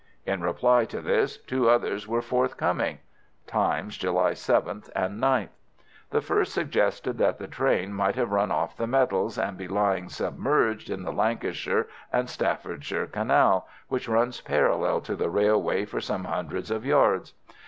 In 0.25 0.41
reply 0.41 0.85
to 0.85 0.99
this 0.99 1.37
two 1.37 1.69
others 1.69 2.07
were 2.07 2.23
forthcoming 2.23 3.01
(Times, 3.45 3.97
July 3.99 4.31
7th 4.31 4.89
and 4.95 5.21
9th). 5.21 5.49
The 6.09 6.21
first 6.21 6.55
suggested 6.55 7.19
that 7.19 7.37
the 7.37 7.47
train 7.47 7.93
might 7.93 8.15
have 8.15 8.31
run 8.31 8.49
off 8.51 8.75
the 8.75 8.87
metals 8.87 9.37
and 9.37 9.59
be 9.59 9.67
lying 9.67 10.09
submerged 10.09 10.89
in 10.89 11.03
the 11.03 11.13
Lancashire 11.13 11.85
and 12.11 12.27
Staffordshire 12.27 13.05
Canal, 13.05 13.67
which 13.89 14.09
runs 14.09 14.41
parallel 14.41 15.01
to 15.01 15.15
the 15.15 15.29
railway 15.29 15.85
for 15.85 16.01
some 16.01 16.23
hundreds 16.23 16.71
of 16.71 16.83
yards. 16.83 17.35